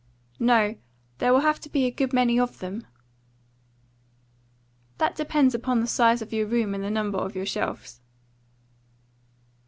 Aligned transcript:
"No. 0.39 0.77
There 1.19 1.31
will 1.31 1.41
have 1.41 1.59
to 1.59 1.69
be 1.69 1.85
a 1.85 1.91
good 1.91 2.11
many 2.11 2.39
of 2.39 2.57
them." 2.57 2.87
"That 4.97 5.15
depends 5.15 5.53
upon 5.53 5.79
the 5.79 5.85
size 5.85 6.23
of 6.23 6.33
your 6.33 6.47
room 6.47 6.73
and 6.73 6.83
the 6.83 6.89
number 6.89 7.19
of 7.19 7.35
your 7.35 7.45
shelves." 7.45 8.01